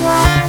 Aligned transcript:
Bye. 0.00 0.41